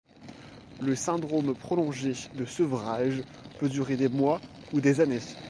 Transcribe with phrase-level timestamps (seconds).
[0.81, 3.21] Le syndrome prolongé de sevrage
[3.59, 4.41] peut durer des mois
[4.73, 5.21] ou des années.